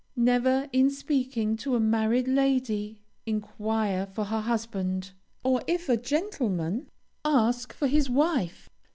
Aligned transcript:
Never, 0.15 0.67
in 0.73 0.89
speaking 0.89 1.55
to 1.57 1.75
a 1.75 1.79
married 1.79 2.27
lady, 2.27 2.97
enquire 3.27 4.07
for 4.07 4.23
her 4.23 4.41
husband, 4.41 5.11
or, 5.43 5.61
if 5.67 5.89
a 5.89 5.95
gentleman, 5.95 6.87
ask 7.23 7.71
for 7.71 7.85
his 7.87 8.09
wife. 8.09 8.67